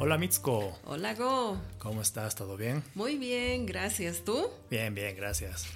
[0.00, 0.78] Hola Mitsuko.
[0.84, 1.60] Hola Go.
[1.80, 2.36] ¿Cómo estás?
[2.36, 2.84] ¿Todo bien?
[2.94, 4.24] Muy bien, gracias.
[4.24, 4.48] ¿Tú?
[4.70, 5.66] Bien, bien, gracias.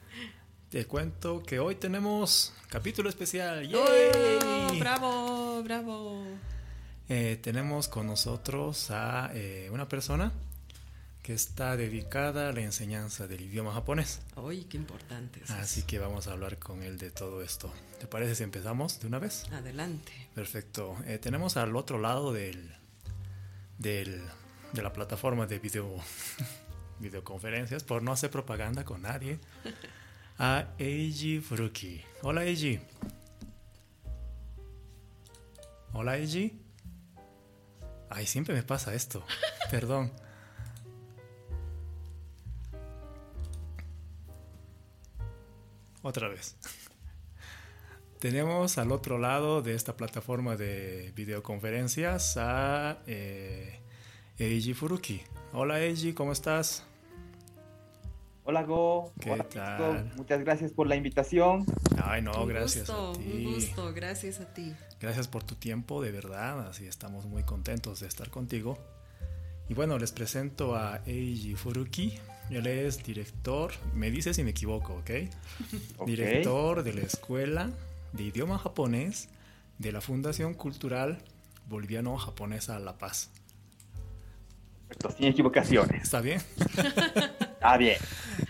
[0.70, 3.68] Te cuento que hoy tenemos capítulo especial.
[3.68, 4.80] ¡Yay!
[4.80, 5.62] ¡Bravo!
[5.62, 6.24] ¡Bravo!
[7.10, 10.32] Eh, tenemos con nosotros a eh, una persona
[11.22, 14.22] que está dedicada a la enseñanza del idioma japonés.
[14.36, 15.42] ¡Uy, qué importante!
[15.44, 17.70] Es Así que vamos a hablar con él de todo esto.
[18.00, 19.44] ¿Te parece si empezamos de una vez?
[19.52, 20.12] Adelante.
[20.34, 20.96] Perfecto.
[21.04, 22.74] Eh, tenemos al otro lado del,
[23.78, 24.22] del,
[24.72, 25.94] de la plataforma de video,
[26.98, 29.38] videoconferencias, por no hacer propaganda con nadie,
[30.38, 32.02] a Eiji Furuki.
[32.22, 32.80] Hola Eiji.
[35.92, 36.60] Hola Eiji.
[38.10, 39.24] Ay, siempre me pasa esto.
[39.70, 40.12] Perdón.
[46.02, 46.56] Otra vez.
[48.18, 53.78] Tenemos al otro lado de esta plataforma de videoconferencias a eh,
[54.38, 55.22] Eiji Furuki.
[55.52, 56.82] Hola Eiji, ¿cómo estás?
[58.42, 60.12] Hola Go, ¿Qué Hola, tal?
[60.16, 61.64] Muchas gracias por la invitación.
[62.02, 63.46] Ay, no, un gracias gusto, a ti.
[63.46, 64.74] Un gusto, gracias a ti.
[65.00, 66.66] Gracias por tu tiempo, de verdad.
[66.66, 68.78] Así estamos muy contentos de estar contigo.
[69.68, 72.18] Y bueno, les presento a Eiji Furuki.
[72.50, 75.10] Él es director, me dice si me equivoco, ¿ok?
[75.98, 76.08] Ok.
[76.08, 77.70] Director de la Escuela
[78.12, 79.28] de Idioma Japonés
[79.78, 81.22] de la Fundación Cultural
[81.68, 83.30] Boliviano-Japonesa La Paz.
[84.88, 86.02] Perfecto, sin equivocaciones.
[86.02, 86.40] ¿Está bien?
[87.60, 87.96] Ah, bien.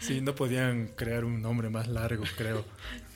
[0.01, 2.63] Sí, no podían crear un nombre más largo, creo,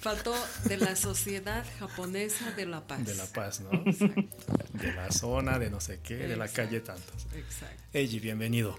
[0.01, 3.05] Faltó de la Sociedad Japonesa de La Paz.
[3.05, 3.71] de La Paz, ¿no?
[3.85, 4.37] Exacto,
[4.73, 7.27] De la zona, de no sé qué, de la calle tantos.
[7.35, 7.83] exacto.
[7.93, 8.75] Eiji, bienvenido.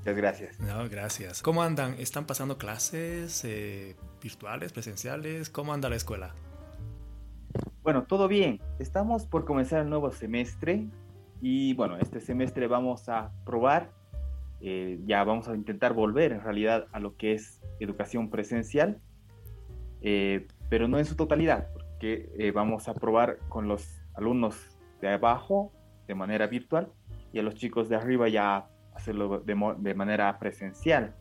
[0.00, 0.60] Muchas gracias.
[0.60, 1.40] No, gracias.
[1.40, 1.94] ¿Cómo andan?
[1.98, 5.50] ¿Están pasando clases eh, virtuales, presenciales?
[5.50, 6.34] ¿Cómo anda la escuela?
[7.82, 8.60] Bueno, todo bien.
[8.78, 10.86] Estamos por comenzar el nuevo semestre
[11.40, 13.90] y bueno, este semestre vamos a probar,
[14.60, 19.00] eh, ya vamos a intentar volver en realidad a lo que es educación presencial,
[20.02, 25.08] eh, pero no en su totalidad, porque eh, vamos a probar con los alumnos de
[25.08, 25.72] abajo
[26.06, 26.92] de manera virtual
[27.32, 31.14] y a los chicos de arriba ya hacerlo de, de manera presencial.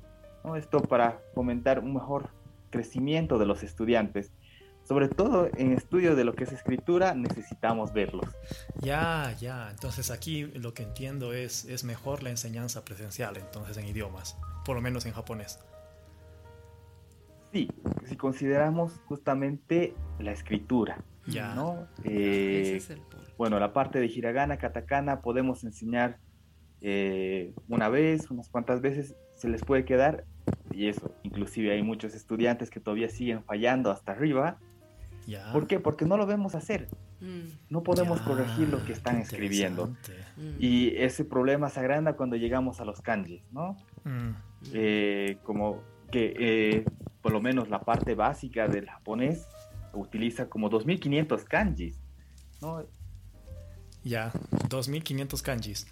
[0.44, 0.58] ¿no?
[0.58, 2.30] Esto para fomentar un mejor
[2.70, 4.32] crecimiento de los estudiantes.
[4.84, 8.26] Sobre todo en estudio de lo que es escritura necesitamos verlos.
[8.82, 9.70] Ya, ya.
[9.70, 14.36] Entonces aquí lo que entiendo es, es mejor la enseñanza presencial, entonces en idiomas,
[14.66, 15.60] por lo menos en japonés.
[17.52, 17.68] Sí,
[18.06, 21.54] si consideramos justamente la escritura, Ya.
[21.56, 21.88] ¿no?
[22.04, 23.18] Ese Eh, es el punto.
[23.38, 26.18] bueno, la parte de hiragana, katakana, podemos enseñar
[26.82, 30.24] eh, una vez, unas cuantas veces, se les puede quedar,
[30.80, 34.58] y eso, inclusive hay muchos estudiantes que todavía siguen fallando hasta arriba.
[35.52, 35.80] ¿Por qué?
[35.80, 36.88] Porque no lo vemos hacer,
[37.22, 39.88] Mm, no podemos corregir lo que están escribiendo.
[40.38, 43.76] mm, Y ese problema se agranda cuando llegamos a los kanjis, ¿no?
[44.06, 44.30] Mm,
[44.74, 46.86] eh, como que eh,
[47.22, 49.46] por lo menos la parte básica del japonés
[49.94, 52.00] utiliza como 2500 kanjis,
[52.62, 52.86] ¿no?
[54.06, 54.32] Ya,
[54.70, 55.88] 2500 kanjis.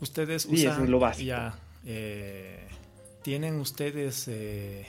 [0.00, 0.72] Ustedes Sí, usan.
[0.72, 1.26] eso es lo básico.
[1.28, 1.54] Ya.
[1.86, 2.66] eh,
[3.24, 4.84] ¿Tienen ustedes eh,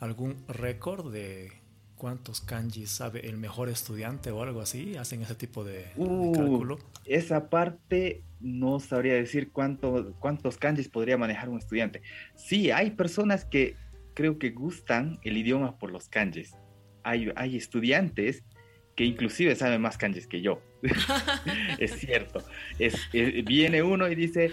[0.00, 1.52] algún récord de
[1.94, 4.96] cuántos kanjis sabe el mejor estudiante o algo así?
[4.96, 6.78] ¿Hacen ese tipo de, de Uh, cálculo?
[7.04, 12.02] Esa parte no sabría decir cuánto, cuántos kanjis podría manejar un estudiante.
[12.34, 13.76] Sí, hay personas que
[14.14, 16.56] creo que gustan el idioma por los kanjis.
[17.04, 18.42] Hay, hay estudiantes
[18.96, 20.60] que inclusive saben más kanjis que yo.
[21.78, 22.42] es cierto.
[22.80, 24.50] Es, es- viene uno y dice,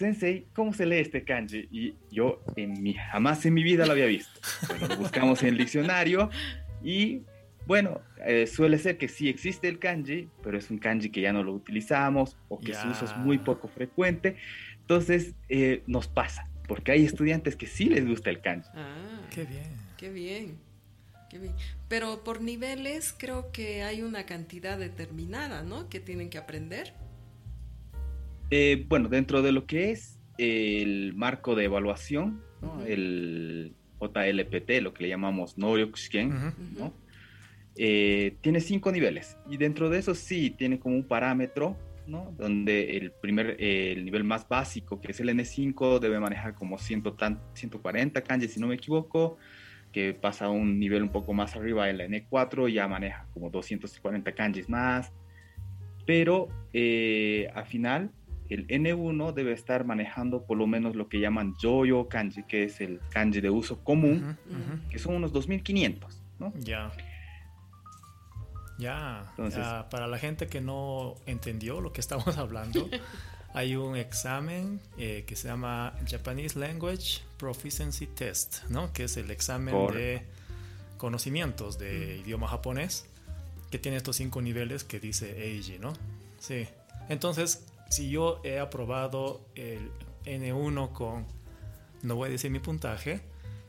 [0.00, 1.68] Sensei, ¿cómo se lee este kanji?
[1.70, 4.40] Y yo en mi, jamás en mi vida lo había visto.
[4.66, 6.30] Bueno, lo buscamos en el diccionario
[6.82, 7.20] y
[7.66, 11.34] bueno, eh, suele ser que sí existe el kanji, pero es un kanji que ya
[11.34, 14.36] no lo utilizamos o que su uso es muy poco frecuente.
[14.80, 18.70] Entonces eh, nos pasa, porque hay estudiantes que sí les gusta el kanji.
[18.72, 19.64] Ah, Qué bien.
[19.98, 20.58] qué bien.
[21.28, 21.52] Qué bien.
[21.88, 25.90] Pero por niveles creo que hay una cantidad determinada, ¿no?
[25.90, 26.94] Que tienen que aprender.
[28.50, 32.74] Eh, bueno, dentro de lo que es el marco de evaluación, ¿no?
[32.74, 32.84] Ujú.
[32.86, 36.32] el JLPT, lo que le llamamos Noryokushiken.
[37.76, 41.76] Eh, tiene cinco niveles y dentro de eso sí tiene como un parámetro,
[42.06, 42.34] ¿no?
[42.36, 46.78] Donde el primer, eh, el nivel más básico, que es el N5, debe manejar como
[46.78, 49.38] 100 tan- 140 kanji, si no me equivoco,
[49.92, 54.32] que pasa a un nivel un poco más arriba, el N4 ya maneja como 240
[54.34, 55.12] kanjis más,
[56.06, 58.10] pero eh, al final
[58.50, 62.80] el N1 debe estar manejando por lo menos lo que llaman Joyo kanji, que es
[62.80, 64.36] el kanji de uso común,
[64.90, 66.52] que son unos 2500, ¿no?
[66.58, 66.90] Ya.
[68.78, 72.88] Ya, Entonces, para la gente que no entendió lo que estamos hablando,
[73.54, 78.92] hay un examen eh, que se llama Japanese Language Proficiency Test, ¿no?
[78.92, 80.22] Que es el examen de
[80.96, 82.20] conocimientos de mm.
[82.22, 83.06] idioma japonés,
[83.70, 85.92] que tiene estos cinco niveles que dice Eiji, ¿no?
[86.38, 86.66] Sí.
[87.10, 89.90] Entonces, si yo he aprobado el
[90.24, 91.26] N1 con,
[92.02, 93.20] no voy a decir mi puntaje,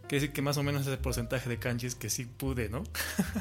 [0.08, 2.84] quiere decir que más o menos es el porcentaje de kanjis que sí pude, ¿no?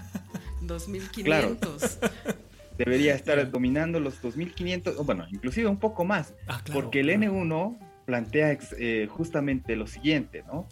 [0.62, 1.98] 2500.
[2.78, 7.78] Debería estar dominando los 2500, o bueno, inclusive un poco más, ah, porque el N1
[8.06, 10.66] plantea eh, justamente lo siguiente, ¿no?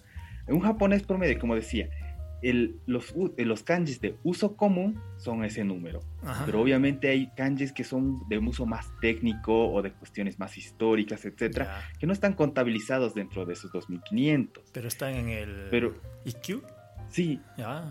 [0.46, 1.90] Un japonés promedio, como decía,
[2.42, 6.00] los, eh, los kanjis de uso común son ese número,
[6.46, 11.24] pero obviamente hay kanjis que son de uso más técnico o de cuestiones más históricas,
[11.24, 14.64] etcétera, que no están contabilizados dentro de esos 2500.
[14.72, 15.94] Pero están en el pero,
[16.24, 16.62] IQ.
[17.08, 17.40] Sí,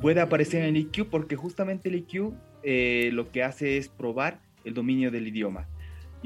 [0.02, 2.34] puede aparecer en el IQ porque justamente el IQ
[2.64, 5.68] eh, lo que hace es probar el dominio del idioma.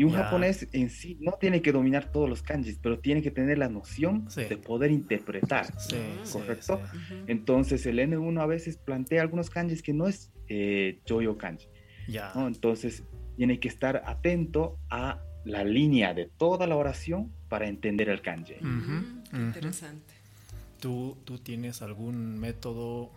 [0.01, 3.29] Y un japonés en sí no tiene que dominar todos los kanjis, pero tiene que
[3.29, 5.71] tener la noción de poder interpretar.
[6.31, 6.81] ¿Correcto?
[7.27, 11.67] Entonces el N1 a veces plantea algunos kanjis que no es eh, Joyo kanji.
[12.35, 13.03] Entonces
[13.37, 18.55] tiene que estar atento a la línea de toda la oración para entender el kanji.
[19.33, 20.15] Interesante.
[20.79, 23.11] ¿Tú, ¿Tú tienes algún método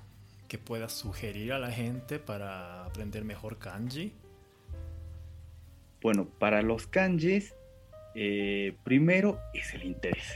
[0.49, 4.13] que puedas sugerir a la gente para aprender mejor kanji?
[6.05, 7.57] Bueno, para los kanjis,
[8.15, 10.35] eh, primero es el interés.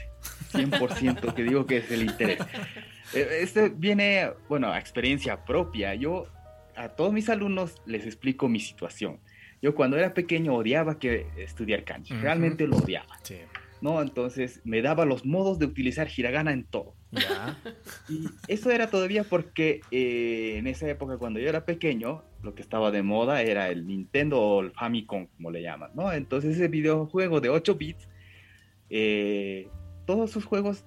[0.51, 2.39] 100% que digo que es el interés.
[3.11, 5.95] Eh, este viene, bueno, a experiencia propia.
[5.95, 6.27] Yo
[6.75, 9.19] a todos mis alumnos les explico mi situación.
[9.63, 13.17] Yo cuando era pequeño odiaba que estudiar kanji, realmente lo odiaba.
[13.23, 13.37] Sí.
[13.81, 13.99] ¿no?
[14.03, 16.93] Entonces me daba los modos de utilizar hiragana en todo.
[18.07, 22.61] Y eso era todavía porque eh, en esa época cuando yo era pequeño, lo que
[22.61, 26.11] estaba de moda era el Nintendo o el Famicom, como le llaman, ¿no?
[26.11, 28.09] Entonces ese videojuego de 8 bits,
[28.89, 29.67] eh,
[30.05, 30.85] todos sus juegos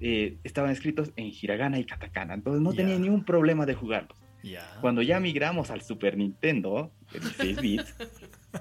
[0.00, 4.18] eh, estaban escritos en hiragana y katakana, entonces no tenía ningún problema de jugarlos.
[4.80, 7.94] Cuando ya migramos al Super Nintendo, de 16 bits,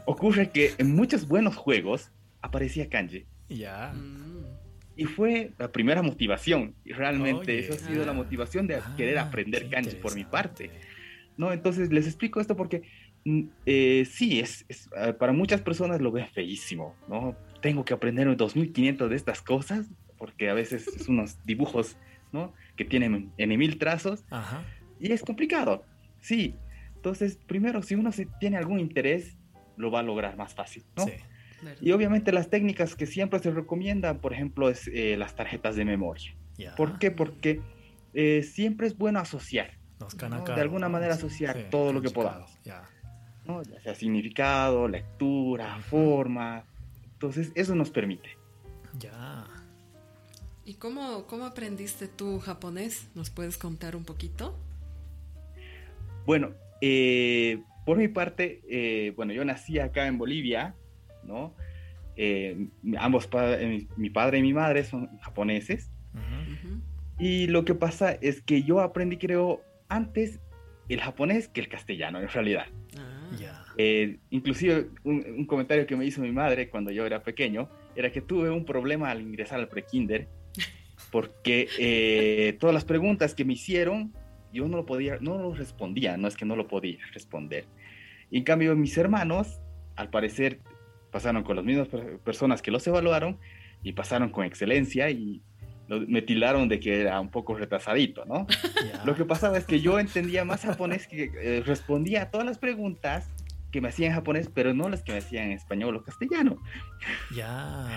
[0.06, 2.12] ocurre que en muchos buenos juegos
[2.42, 3.26] aparecía kanji.
[3.50, 3.92] Ya.
[3.94, 4.31] Mm.
[4.96, 6.76] Y fue la primera motivación.
[6.84, 10.72] Y realmente eso ha sido la motivación de ah, querer aprender kanji por mi parte.
[11.38, 11.52] ¿No?
[11.52, 12.84] Entonces les explico esto porque
[13.26, 14.66] mm, eh, sí, es,
[14.98, 17.36] ah, para muchas personas lo ven feísimo, ¿no?
[17.62, 21.98] Tengo que aprender 2500 de estas cosas porque a veces es unos dibujos,
[22.32, 22.54] ¿no?
[22.76, 24.24] Que tienen en mil trazos.
[25.00, 25.84] Y es complicado,
[26.20, 26.56] sí.
[26.96, 29.36] Entonces, primero, si uno tiene algún interés,
[29.78, 31.06] lo va a lograr más fácil, ¿no?
[31.06, 31.14] Sí.
[31.80, 35.86] Y obviamente las técnicas que siempre se recomiendan, por ejemplo, es eh, las tarjetas de
[35.86, 36.36] memoria.
[36.78, 37.12] ¿Por qué?
[37.12, 37.62] Porque
[38.14, 39.78] eh, siempre es bueno asociar.
[40.18, 42.52] De alguna manera asociar todo lo que podamos.
[42.64, 42.88] Ya
[43.84, 46.64] sea significado, lectura, forma.
[47.14, 48.38] Entonces, eso nos permite.
[49.00, 49.46] Ya.
[50.66, 53.10] ¿Y cómo, cómo aprendiste tú japonés?
[53.16, 54.58] ¿Nos puedes contar un poquito?
[56.26, 60.76] Bueno, eh, por mi parte, bueno, yo nací acá en Bolivia,
[61.24, 61.56] ¿no?
[62.16, 65.92] Eh, ambos, eh, mi padre y mi madre son japoneses.
[67.18, 70.40] Y lo que pasa es que yo aprendí, creo, antes
[70.90, 72.66] el japonés que el castellano, en realidad.
[72.98, 73.74] Ah.
[73.78, 78.22] Eh, inclusive un, comentario que me hizo mi madre cuando yo era pequeño era que
[78.22, 80.28] tuve un problema al ingresar al prekinder
[81.12, 84.14] porque todas las preguntas que me hicieron
[84.52, 87.66] yo no lo podía, no lo respondía, no es que no lo podía responder.
[88.30, 89.62] Y en cambio mis hermanos,
[89.96, 90.60] al parecer,
[91.12, 91.88] pasaron con las mismas
[92.24, 93.38] personas que los evaluaron
[93.84, 95.42] y pasaron con excelencia y
[96.08, 98.48] me tildaron de que era un poco retrasadito, ¿no?
[99.06, 102.58] Lo que pasaba es que yo entendía más japonés que eh, respondía a todas las
[102.58, 103.30] preguntas
[103.72, 106.58] que me hacían en japonés, pero no las que me hacían en español o castellano.
[107.34, 107.88] Ya.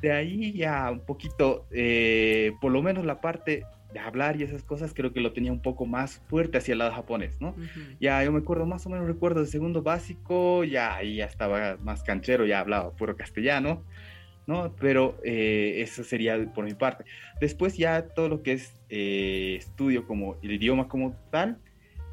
[0.00, 4.62] De ahí ya un poquito, eh, por lo menos la parte de hablar y esas
[4.62, 7.54] cosas, creo que lo tenía un poco más fuerte hacia el lado japonés, ¿no?
[8.00, 11.76] Ya yo me acuerdo, más o menos recuerdo de segundo básico, ya ahí ya estaba
[11.82, 13.84] más canchero, ya hablaba puro castellano,
[14.46, 14.74] ¿no?
[14.80, 17.04] Pero eh, eso sería por mi parte.
[17.40, 21.58] Después ya todo lo que es eh, estudio como el idioma como tal,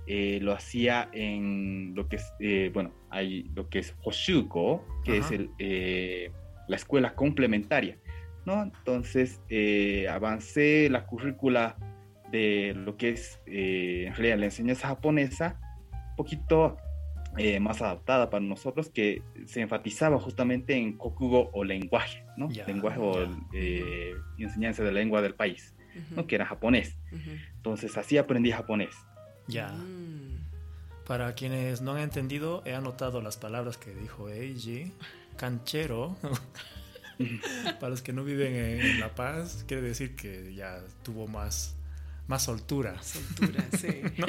[0.07, 5.31] eh, lo hacía en lo que es, bueno, hay lo que es Hoshuko, que es
[5.31, 5.51] el,
[6.67, 7.97] la escuela complementaria
[8.53, 11.77] entonces eh, avancé la currícula
[12.31, 15.59] de lo que es eh, en realidad la enseñanza japonesa,
[15.91, 16.77] un poquito
[17.37, 22.49] eh, más adaptada para nosotros, que se enfatizaba justamente en kokugo o lenguaje, ¿no?
[22.67, 23.27] lenguaje o
[24.37, 25.75] enseñanza de lengua del país,
[26.11, 26.27] ¿no?
[26.27, 26.97] Que era japonés.
[27.55, 28.95] Entonces así aprendí japonés.
[29.47, 29.69] Ya.
[29.69, 30.39] Mm.
[31.05, 34.91] Para quienes no han entendido, he anotado las palabras que dijo Eiji.
[35.37, 36.15] Canchero.
[37.79, 41.75] Para los que no viven en La Paz, quiere decir que ya tuvo más,
[42.27, 43.01] más soltura.
[43.03, 44.01] Soltura, sí.
[44.17, 44.27] ¿No?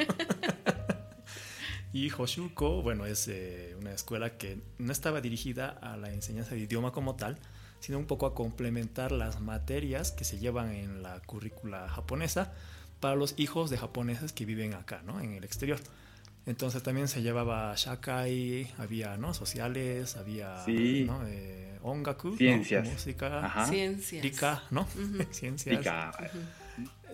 [1.93, 6.61] Y Hoshuko, bueno, es eh, una escuela que no estaba dirigida a la enseñanza de
[6.61, 7.37] idioma como tal,
[7.81, 12.53] sino un poco a complementar las materias que se llevan en la currícula japonesa
[13.01, 15.19] para los hijos de japoneses que viven acá, ¿no?
[15.19, 15.79] En el exterior.
[16.45, 19.33] Entonces también se llevaba shakai, había, ¿no?
[19.33, 20.63] Sociales, había,
[21.05, 21.27] ¿no?
[21.27, 22.87] Eh, ongaku, Ciencias.
[22.87, 24.23] música, Ciencias.
[24.23, 24.87] Rika, ¿no?
[25.31, 25.85] Ciencias.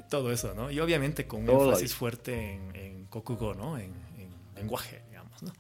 [0.10, 0.72] Todo eso, ¿no?
[0.72, 3.78] Y obviamente con un énfasis fuerte en, en kokugo, ¿no?
[3.78, 4.08] En,
[4.56, 5.54] lenguaje, digamos, ¿no?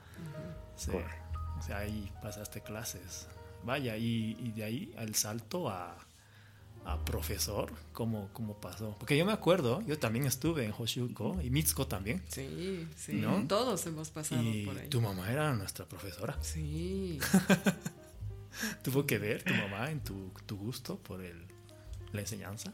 [0.75, 0.89] sí.
[1.59, 3.27] O sea, ahí pasaste clases.
[3.63, 5.97] Vaya, y, de ahí al salto a,
[6.87, 8.95] a profesor, ¿cómo, ¿cómo, pasó?
[8.97, 12.21] Porque yo me acuerdo, yo también estuve en Hoshuko y Mitsuko también.
[12.29, 13.45] Sí, sí, ¿no?
[13.45, 14.87] todos hemos pasado por ahí.
[14.87, 16.37] Tu mamá era nuestra profesora.
[16.41, 17.19] Sí.
[18.83, 21.45] ¿Tuvo que ver tu mamá en tu, tu gusto por el,
[22.13, 22.73] la enseñanza?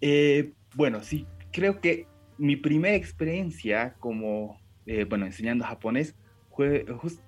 [0.00, 2.08] Eh, bueno, sí, creo que
[2.38, 6.16] mi primera experiencia como, eh, bueno, enseñando japonés
[6.50, 6.84] fue,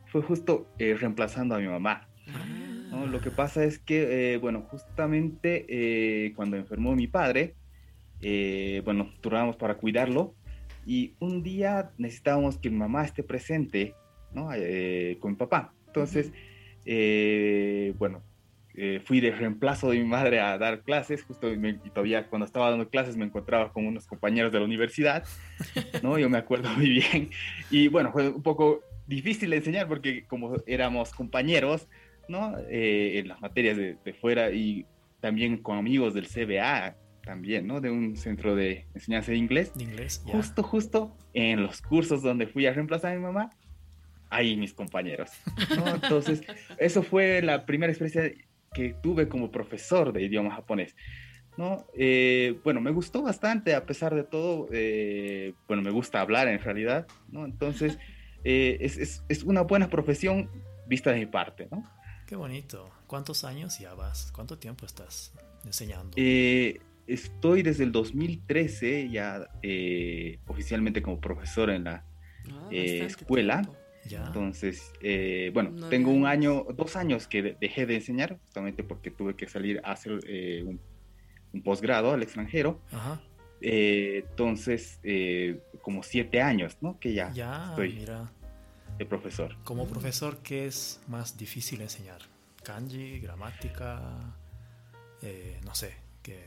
[0.07, 2.09] fue justo eh, reemplazando a mi mamá.
[3.05, 3.11] ¿No?
[3.11, 7.55] Lo que pasa es que, eh, bueno, justamente cuando enfermó mi padre,
[8.85, 10.35] bueno, turnábamos para cuidarlo
[10.87, 13.95] y un día necesitábamos que mi mamá esté presente,
[14.33, 14.49] ¿no?
[15.21, 15.73] con mi papá.
[15.87, 16.33] Entonces,
[17.99, 18.23] bueno,
[18.77, 22.71] eh, fui de reemplazo de mi madre a dar clases, justo y todavía cuando estaba
[22.71, 25.23] dando clases me encontraba con unos compañeros de la universidad,
[26.03, 26.19] ¿no?
[26.19, 27.31] Yo me acuerdo muy bien.
[27.71, 31.87] Y bueno, fue un poco difícil de enseñar porque como éramos compañeros,
[32.29, 32.57] ¿no?
[32.71, 34.87] Eh, en las materias de, fuera y
[35.21, 37.81] también con amigos del CBA, también, ¿no?
[37.81, 39.73] De un centro de enseñanza de inglés.
[39.75, 43.51] De inglés, Justo, justo en los cursos donde fui a reemplazar a mi mamá,
[44.29, 45.31] ahí mis compañeros,
[45.77, 45.87] ¿no?
[45.95, 46.43] Entonces,
[46.79, 48.31] eso fue la primera experiencia
[48.75, 50.95] que tuve como profesor de idioma japonés.
[51.57, 51.87] ¿no?
[51.97, 54.69] Eh, bueno, me gustó bastante a pesar de todo.
[54.73, 57.45] Eh, bueno, me gusta hablar en realidad, ¿no?
[57.45, 57.99] Entonces,
[58.45, 60.51] eh, es, es, es, una buena profesión
[60.87, 61.89] vista de mi parte, ¿no?
[62.27, 62.91] Qué bonito.
[63.07, 64.31] ¿Cuántos años ya vas?
[64.33, 65.33] ¿Cuánto tiempo estás
[65.65, 66.17] enseñando?
[67.07, 69.51] estoy desde el 2013 ya
[70.47, 72.05] oficialmente como profesor en la
[72.51, 73.63] ah, escuela.
[74.11, 79.35] Entonces, eh, bueno, tengo un año, dos años que dejé de enseñar, justamente porque tuve
[79.35, 80.65] que salir a hacer eh,
[81.53, 82.81] un, posgrado al extranjero.
[83.61, 85.01] Eh, entonces,
[85.81, 86.99] como siete años, ¿no?
[86.99, 87.29] Que ya,
[87.71, 88.31] estoy mira.
[88.99, 89.57] De profesor.
[89.65, 92.21] Como profesor, ¿qué es más difícil enseñar?
[92.63, 94.01] ¿Kanji, gramática?
[95.65, 96.39] no sé, ¿qué?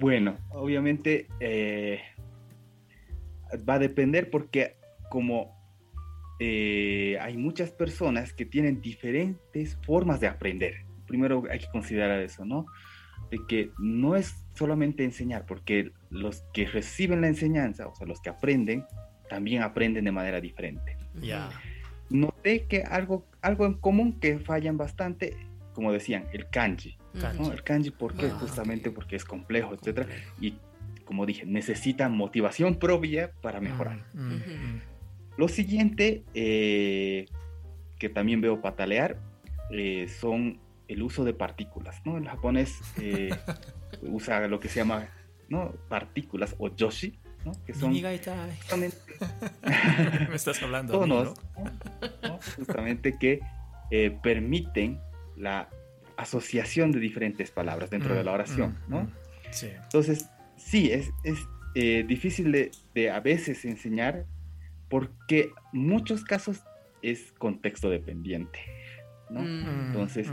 [0.00, 1.28] Bueno, obviamente
[3.68, 4.76] va a depender porque
[5.10, 5.62] como
[6.44, 10.84] eh, hay muchas personas que tienen diferentes formas de aprender.
[11.06, 12.66] Primero hay que considerar eso, ¿no?
[13.30, 18.20] De que no es solamente enseñar, porque los que reciben la enseñanza, o sea, los
[18.20, 18.86] que aprenden,
[19.28, 20.96] también aprenden de manera diferente.
[21.20, 21.50] Ya.
[22.10, 25.36] Noté que algo, algo en común que fallan bastante,
[25.74, 26.96] como decían, el kanji.
[27.14, 28.26] El kanji, ¿por qué?
[28.26, 30.08] Ah, Justamente porque es complejo, etcétera.
[30.40, 30.54] Y
[31.04, 34.04] como dije, necesita motivación propia para mejorar.
[35.36, 37.26] Lo siguiente eh,
[37.98, 39.18] que también veo patalear
[39.70, 42.18] eh, son el uso de partículas, ¿no?
[42.18, 43.30] El japonés eh,
[44.02, 45.08] usa lo que se llama
[45.48, 45.72] ¿no?
[45.88, 47.52] partículas o yoshi, ¿no?
[47.66, 48.96] Que son justamente
[50.28, 51.34] me estás hablando tonos,
[52.56, 53.40] justamente que
[54.22, 55.00] permiten
[55.36, 55.68] la
[56.16, 59.00] asociación de diferentes palabras dentro de la mm, oración, mm, ¿no?
[59.02, 59.12] Mm.
[59.50, 59.68] Sí.
[59.82, 61.38] Entonces, sí, es, es
[62.06, 64.26] difícil de, de, a veces enseñar
[64.88, 66.62] porque muchos casos
[67.02, 68.60] es contexto dependiente.
[69.30, 69.40] ¿no?
[69.40, 69.86] Mm.
[69.86, 70.28] Entonces.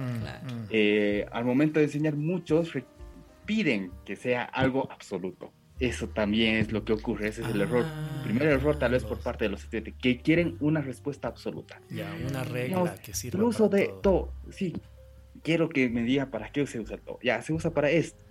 [0.69, 2.71] Eh, al momento de enseñar, muchos
[3.45, 5.51] piden que sea algo absoluto.
[5.79, 7.85] Eso también es lo que ocurre, ese es el error.
[8.17, 11.29] El primer ah, error tal vez por parte de los estudiantes, que quieren una respuesta
[11.29, 11.79] absoluta.
[11.89, 14.33] Ya, una regla que sirva El uso de todo.
[14.49, 14.75] sí.
[15.41, 17.17] Quiero que me diga para qué se usa todo.
[17.23, 18.25] Ya, se usa para esto.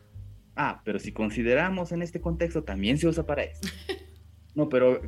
[0.55, 3.69] Ah, pero si consideramos en este contexto, también se usa para esto.
[4.55, 5.00] No, pero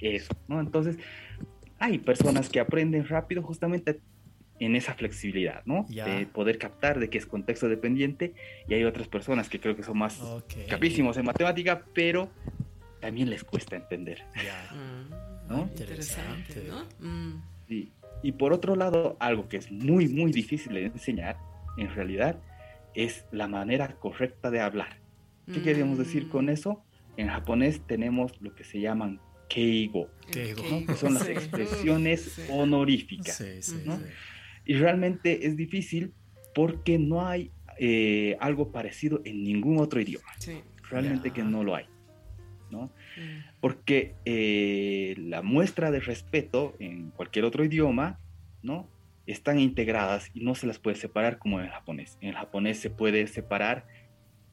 [0.00, 0.60] eso, ¿no?
[0.60, 0.96] Entonces,
[1.78, 4.00] hay personas que aprenden rápido justamente
[4.60, 5.86] en esa flexibilidad, ¿no?
[5.88, 8.34] De poder captar de que es contexto dependiente
[8.68, 10.20] y hay otras personas que creo que son más
[10.68, 12.30] capísimos en matemática, pero
[13.00, 14.22] también les cuesta entender.
[14.74, 15.60] Mm, ¿no?
[15.64, 16.84] Interesante, ¿no?
[17.06, 17.42] Mm.
[17.68, 17.92] Sí.
[18.22, 21.36] Y por otro lado, algo que es muy, muy difícil de enseñar,
[21.76, 22.38] en realidad,
[22.94, 24.98] es la manera correcta de hablar.
[25.52, 26.50] ¿Qué queríamos decir con mm.
[26.50, 26.82] eso?
[27.18, 30.62] En japonés tenemos lo que se llaman keigo, Keigo.
[30.70, 30.86] ¿no?
[30.86, 31.32] que son las Sí.
[31.32, 32.42] expresiones Sí.
[32.50, 33.36] honoríficas.
[33.36, 34.00] Sí, sí, ¿no?
[34.64, 36.12] Y realmente es difícil
[36.54, 40.26] porque no hay eh, algo parecido en ningún otro idioma.
[40.38, 40.62] Sí.
[40.88, 41.86] Realmente que no lo hay.
[42.70, 42.90] ¿no?
[43.16, 43.60] Mm.
[43.60, 48.18] Porque eh, la muestra de respeto en cualquier otro idioma,
[48.62, 48.88] ¿no?
[49.26, 52.18] Están integradas y no se las puede separar como en el japonés.
[52.20, 53.86] En el japonés se puede separar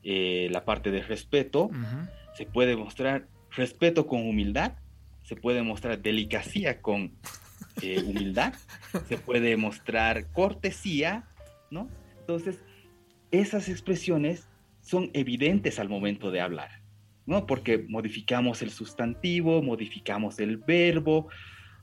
[0.03, 1.69] eh, la parte de respeto,
[2.33, 4.73] se puede mostrar respeto con humildad,
[5.23, 7.11] se puede mostrar delicacía con
[7.81, 8.53] eh, humildad,
[9.07, 11.27] se puede mostrar cortesía,
[11.69, 11.89] ¿no?
[12.19, 12.59] Entonces,
[13.31, 14.47] esas expresiones
[14.81, 16.81] son evidentes al momento de hablar,
[17.25, 17.45] ¿no?
[17.45, 21.29] Porque modificamos el sustantivo, modificamos el verbo,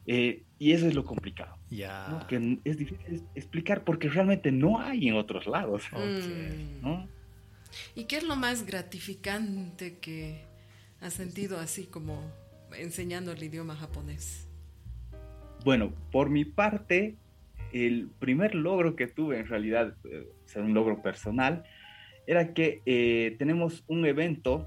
[0.07, 2.09] eh, y eso es lo complicado, Ya.
[2.09, 2.26] ¿no?
[2.26, 5.85] Que es difícil explicar porque realmente no hay en otros lados.
[5.93, 6.83] Mm.
[6.83, 7.09] ¿no?
[7.95, 10.47] ¿Y qué es lo más gratificante que
[11.00, 12.23] has sentido así como
[12.76, 14.48] enseñando el idioma japonés?
[15.65, 17.17] Bueno, por mi parte,
[17.73, 21.65] el primer logro que tuve en realidad, eh, o sea, un logro personal,
[22.27, 24.67] era que eh, tenemos un evento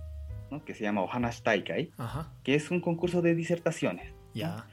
[0.50, 0.65] ¿no?
[0.65, 2.33] que se llama Ohanash Taikai, Ajá.
[2.43, 4.13] que es un concurso de disertaciones.
[4.33, 4.67] Ya.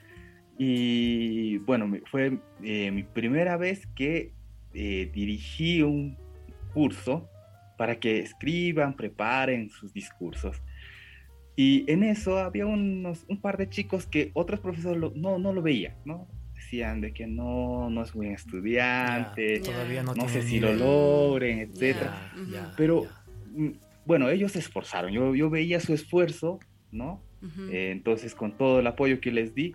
[0.58, 4.32] Y bueno, fue eh, mi primera vez que
[4.74, 6.16] eh, dirigí un
[6.74, 7.28] curso
[7.76, 10.60] para que escriban, preparen sus discursos.
[11.60, 15.52] Y en eso había unos, un par de chicos que otros profesores lo- no, no
[15.52, 16.28] lo veían, ¿no?
[16.54, 19.58] Decían de que no, no es buen estudiante.
[19.58, 21.58] Todavía no, no sé si lo logren.
[22.12, 23.08] Ya, ya, Pero,
[23.56, 23.70] mm,
[24.04, 26.60] bueno, ellos se esforzaron, yo, yo veía su esfuerzo,
[26.92, 27.24] ¿no?
[27.72, 29.74] Eh, entonces, con todo el apoyo que les di,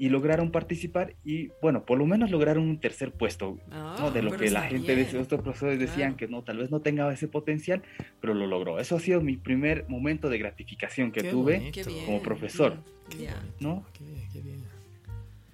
[0.00, 4.10] y lograron participar, y bueno, por lo menos lograron un tercer puesto, Ah, ¿no?
[4.10, 5.12] De lo que la gente, bien.
[5.12, 6.16] de otros profesores decían Claro.
[6.16, 7.82] que no, tal vez no tenga ese potencial,
[8.18, 8.80] pero lo logró.
[8.80, 11.90] Eso ha sido mi primer momento de gratificación que Qué tuve, bonito.
[12.06, 12.78] Como profesor.
[13.10, 13.28] Qué
[13.60, 13.84] ¿no?
[13.92, 14.60] Qué bien, qué bien.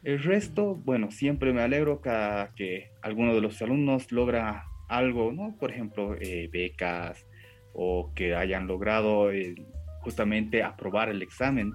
[0.05, 5.57] El resto, bueno, siempre me alegro cada que alguno de los alumnos logra algo, ¿no?
[5.59, 7.27] Por ejemplo, eh, becas
[7.73, 9.57] o que hayan logrado eh,
[10.03, 11.73] justamente aprobar el examen,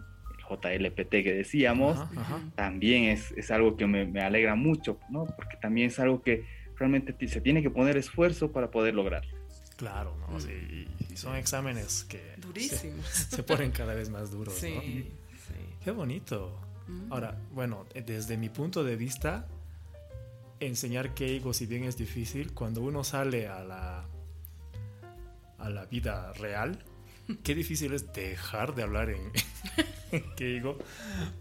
[0.60, 2.00] JLPT que decíamos.
[2.00, 2.36] Ajá, ajá.
[2.38, 2.50] Ujú.
[2.56, 5.26] También es, es algo que me, me alegra mucho, ¿no?
[5.26, 6.46] Porque también es algo que
[6.78, 9.32] realmente se tiene que poner esfuerzo para poder lograrlo.
[9.78, 10.38] Claro, ¿no?
[10.38, 10.42] Mm.
[10.42, 10.52] Sí,
[11.10, 13.06] y- y son exámenes que se, Durísimos.
[13.08, 14.82] se ponen cada vez más duros, Sí, ¿no?
[14.82, 15.12] sí.
[15.84, 16.60] Qué bonito.
[16.88, 17.12] Mm.
[17.14, 19.48] Ahora, bueno, desde mi punto de vista,
[20.60, 24.06] enseñar Keigo, si bien es difícil, cuando uno sale a la,
[25.58, 26.78] a la vida real,
[27.44, 29.32] qué difícil es dejar de hablar en,
[30.18, 30.78] en Keigo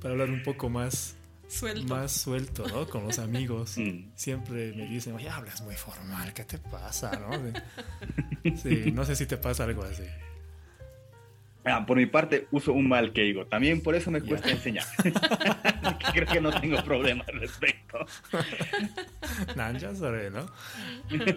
[0.00, 1.16] para hablar un poco más,
[1.48, 1.94] Suelto.
[1.94, 2.86] más suelto, ¿no?
[2.88, 3.76] Con los amigos.
[3.80, 4.10] Mm.
[4.14, 7.10] Siempre me dicen, oye, hablas muy formal, ¿qué te pasa?
[7.18, 7.30] ¿no?
[8.56, 10.04] Sí, no sé si te pasa algo así.
[11.64, 13.46] Ah, por mi parte, uso un mal que digo.
[13.46, 14.86] También por eso me cuesta enseñar.
[16.14, 17.98] Creo que no tengo problema al respecto.
[19.56, 20.46] Nanja sobre, ¿no?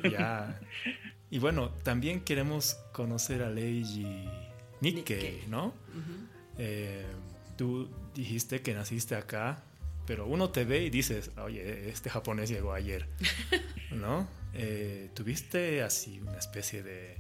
[0.10, 0.58] ya.
[1.30, 4.04] Y bueno, también queremos conocer a Leiji
[4.80, 5.44] Nikkei, Nikkei.
[5.48, 5.74] ¿no?
[6.58, 7.06] Eh,
[7.58, 9.64] tú dijiste que naciste acá,
[10.06, 13.08] pero uno te ve y dices, oye, este japonés llegó ayer,
[13.92, 14.28] ¿no?
[14.54, 17.18] Eh, ¿Tuviste así una especie de,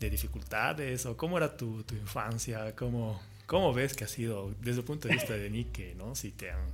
[0.00, 2.74] de dificultades o cómo era tu, tu infancia?
[2.76, 6.14] ¿Cómo, ¿Cómo ves que ha sido desde el punto de vista de Nikkei, ¿no?
[6.14, 6.72] Si te han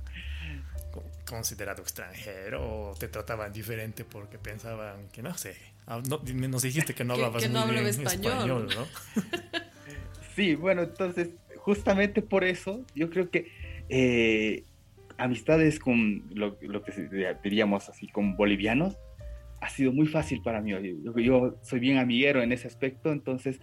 [0.93, 5.55] co- considerado extranjero o te trataban diferente porque pensaban que, no sé,
[5.87, 8.67] ah, no, nos dijiste que no Que- hablabas que no muy bien español.
[8.75, 8.87] ¿no?
[10.35, 11.29] Sí, bueno, entonces,
[11.65, 13.47] justamente por eso, yo creo que
[13.89, 14.65] eh,
[15.17, 16.91] amistades con lo, lo que
[17.43, 18.99] diríamos así, con bolivianos,
[19.61, 20.71] ha sido muy fácil para mí.
[21.03, 23.59] Yo, yo soy bien amiguero en ese aspecto, entonces,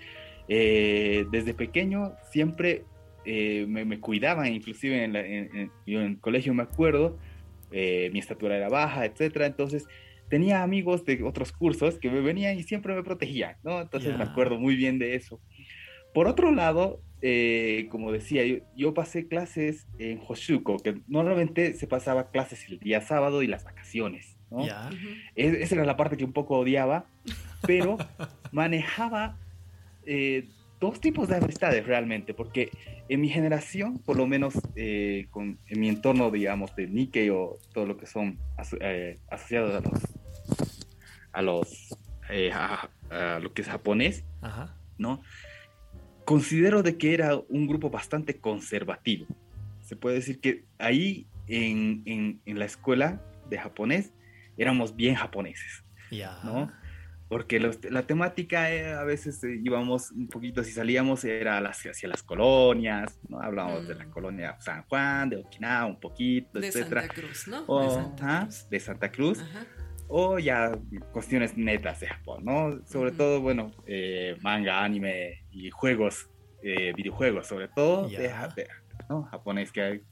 [0.48, 2.84] eh, desde pequeño siempre
[3.24, 7.18] eh, me, me cuidaban, inclusive en, la- en- en- yo en el colegio me acuerdo,
[7.70, 9.86] mi estatura era baja, etcétera, entonces
[10.28, 13.80] tenía amigos de otros cursos que me venían y siempre me protegían, ¿no?
[13.80, 15.40] Entonces me acuerdo muy bien de eso.
[16.12, 21.86] Por otro lado, eh, como decía, yo, yo pasé clases en Hoshuko, que normalmente se
[21.86, 24.64] pasaba clases el día sábado y las vacaciones, ¿no?
[25.36, 27.06] Es- esa era la parte que un poco odiaba,
[27.66, 27.96] pero
[28.52, 29.38] manejaba
[30.04, 30.48] eh,
[30.80, 32.70] dos tipos de amistades realmente, porque
[33.08, 37.58] en mi generación, por lo menos eh, con, en mi entorno, digamos, de Nikkei o
[37.72, 40.02] todo lo que son aso- eh, asociados a los,
[41.32, 41.96] a los,
[42.30, 44.76] eh, a, a lo que es japonés, Ajá.
[44.98, 45.22] ¿no?
[46.24, 49.26] Considero de que era un grupo bastante conservativo.
[49.82, 54.12] Se puede decir que ahí en, en- en la escuela de japonés
[54.56, 56.38] éramos bien japoneses, Ya.
[56.44, 56.70] ¿no?
[57.28, 62.22] porque la temática eh, a veces eh, íbamos un poquito, si salíamos era hacia las
[62.22, 63.40] colonias, ¿no?
[63.40, 64.10] Hablábamos de la mm.
[64.10, 67.00] colonia San Juan, de Okinawa un poquito, de etcétera.
[67.00, 67.64] Santa Cruz, ¿no?
[67.68, 68.66] O, de Santa Cruz.
[68.68, 69.38] De Santa Cruz.
[70.14, 70.72] O ya
[71.12, 72.84] cuestiones netas de Japón, ¿no?
[72.86, 76.28] Sobre todo, bueno, eh, manga, anime y juegos,
[76.62, 78.30] videojuegos, sobre todo de,
[79.08, 79.24] ¿no?
[79.24, 80.02] japonés que,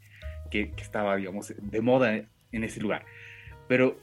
[0.51, 3.05] que, que estaba, digamos, de moda en ese lugar.
[3.69, 4.01] Pero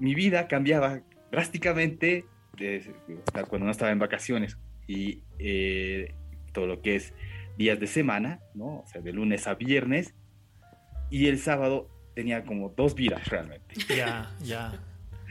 [0.00, 2.24] mi vida cambiaba drásticamente
[3.48, 6.14] cuando no estaba en vacaciones y eh,
[6.52, 7.14] todo lo que es
[7.56, 8.80] días de semana, ¿no?
[8.80, 10.14] O sea, de lunes a viernes.
[11.10, 13.74] Y el sábado tenía como dos vidas realmente.
[13.88, 14.72] Ya, ya.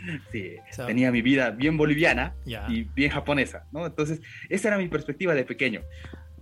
[0.32, 2.36] Sí, tenía mi vida bien boliviana
[2.70, 3.86] y bien japonesa, ¿no?
[3.86, 5.82] Entonces, esa era mi perspectiva de pequeño,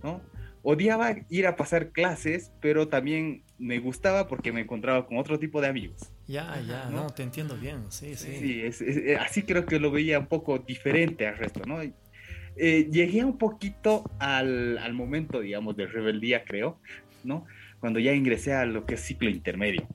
[0.02, 0.20] ¿no?
[0.64, 5.60] Odiaba ir a pasar clases, pero también me gustaba porque me encontraba con otro tipo
[5.60, 6.12] de amigos.
[6.28, 7.08] Ya, ya, ¿no?
[7.08, 8.72] te entiendo bien, sí, sí.
[8.72, 11.80] Sí, eh, así creo que lo veía un poco diferente al resto, ¿no?
[11.82, 16.78] Eh, llegué un poquito al, al, momento, digamos, de rebeldía, creo,
[17.24, 17.44] ¿no?
[17.80, 19.88] Cuando ya ingresé a lo que es ciclo intermedio,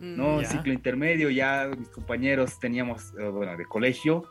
[0.00, 0.38] ¿no?
[0.40, 4.24] Mm, ciclo intermedio, ya mis compañeros teníamos, eh, bueno, de colegio,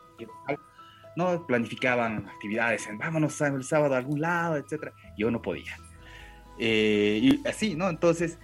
[1.16, 1.46] ¿no?
[1.46, 4.92] Planificaban actividades en vámonos el sábado a algún lado, etcétera.
[5.16, 5.76] Yo no podía.
[6.58, 7.88] y así, ¿no?
[7.88, 8.38] Entonces,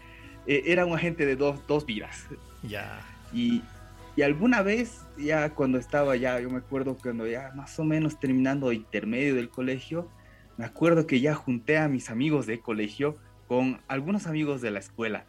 [0.46, 2.26] era un agente de dos, dos vidas.
[2.62, 3.00] Ya.
[3.32, 3.62] Y,
[4.16, 8.20] y, alguna vez, ya cuando estaba ya, yo me acuerdo cuando ya más o menos
[8.20, 10.08] terminando intermedio del colegio,
[10.56, 13.16] me acuerdo que ya junté a mis amigos de colegio
[13.48, 15.26] con algunos amigos de la escuela.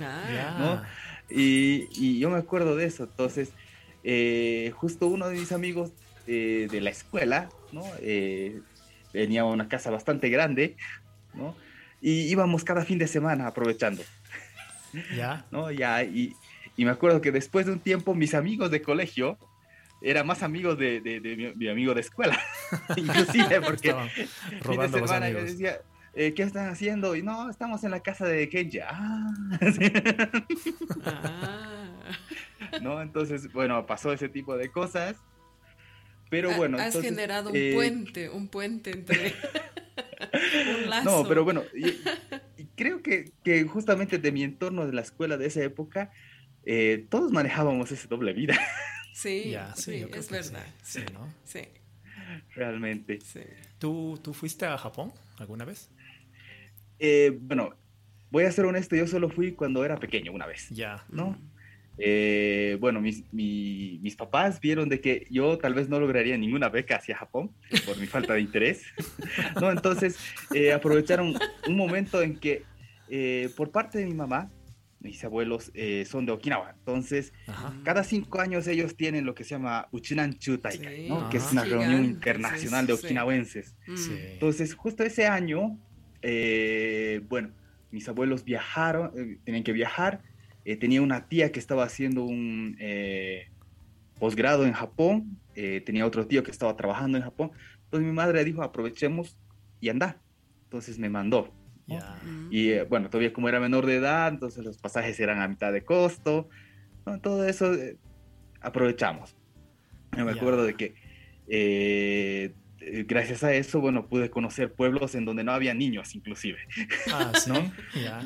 [0.00, 0.56] Ah.
[0.58, 0.82] ¿no?
[1.36, 3.04] y, y, yo me acuerdo de eso.
[3.04, 3.52] Entonces,
[4.02, 5.92] eh, justo uno de mis amigos
[6.26, 7.84] eh, de la escuela, ¿no?
[8.00, 8.60] Eh,
[9.12, 10.76] tenía una casa bastante grande,
[11.32, 11.56] ¿no?
[12.00, 14.02] Y íbamos cada fin de semana aprovechando.
[15.16, 15.46] Ya.
[15.50, 15.70] ¿No?
[15.70, 16.34] Ya, y,
[16.76, 19.38] y, me acuerdo que después de un tiempo mis amigos de colegio
[20.02, 22.38] eran más amigos de, de, mi, amigo de escuela.
[22.96, 23.92] Inclusive porque
[24.60, 25.80] robando de semana los decía,
[26.16, 27.16] eh, ¿qué están haciendo?
[27.16, 28.80] Y no, estamos en la casa de Kenji.
[28.80, 29.32] Ah.
[31.04, 32.00] ah.
[32.82, 33.00] ¿No?
[33.00, 35.16] Entonces, bueno, pasó ese tipo de cosas.
[36.30, 36.78] Pero bueno.
[36.78, 39.34] Has generado un eh, puente, un puente entre.
[40.76, 41.22] un lazo.
[41.22, 41.62] No, pero bueno,
[42.74, 46.10] creo que, que, justamente de mi entorno de la escuela de esa época,
[46.64, 48.58] eh, todos manejábamos esa doble vida.
[49.12, 50.66] Sí, sí, es verdad.
[50.82, 51.32] Sí, ¿no?
[51.44, 51.60] Sí.
[52.54, 53.20] Realmente.
[53.78, 55.90] ¿Tú, ¿Tú fuiste a Japón alguna vez?
[56.98, 57.74] Eh, bueno,
[58.30, 60.68] voy a ser honesto, yo solo fui cuando era pequeño una vez.
[60.70, 61.04] Ya.
[61.08, 61.30] ¿No?
[61.30, 61.54] Mm.
[61.96, 66.96] Eh, bueno, mis, mis, papás vieron de que yo tal vez no lograría ninguna beca
[66.96, 67.52] hacia Japón
[67.86, 68.82] por mi falta de interés,
[69.60, 69.70] ¿no?
[69.70, 70.18] Entonces
[70.52, 71.34] eh, aprovecharon
[71.68, 72.64] un momento en que
[73.08, 74.50] eh, por parte de mi mamá,
[74.98, 75.70] mis abuelos
[76.06, 77.34] son de Okinawa, entonces
[77.84, 81.28] cada cinco años ellos tienen lo que se llama Uchinan Taikai, ¿no?
[81.28, 83.76] que es una reunión internacional de okinawenses.
[83.86, 84.12] Mm.
[84.32, 85.78] Entonces justo ese año,
[87.28, 87.50] bueno,
[87.90, 90.22] mis abuelos viajaron, tienen que viajar,
[90.64, 93.48] eh, tenía una tía que estaba haciendo un eh,
[94.18, 97.52] posgrado en Japón, eh, tenía otro tío que estaba trabajando en Japón.
[97.84, 99.38] Entonces mi madre dijo, aprovechemos
[99.80, 100.20] y anda.
[100.64, 101.52] Entonces me mandó.
[102.50, 105.84] Y bueno, todavía como era menor de edad, entonces los pasajes eran a mitad de
[105.84, 106.48] costo.
[107.22, 107.72] Todo eso
[108.62, 109.36] aprovechamos.
[110.16, 112.54] me acuerdo de que
[113.06, 116.58] gracias a eso, bueno, pude conocer pueblos en donde no había niños, inclusive.
[117.12, 117.72] Ah, ¿no?